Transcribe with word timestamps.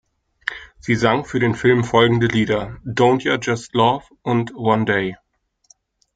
Sie 0.79 0.95
sang 0.95 1.25
für 1.25 1.39
den 1.39 1.53
Film 1.53 1.83
folgende 1.83 2.25
Lieder: 2.25 2.75
"Don’t 2.83 3.23
ya 3.23 3.37
just 3.39 3.75
Love" 3.75 4.05
und 4.23 4.51
"One 4.55 4.85
Day". 4.85 5.15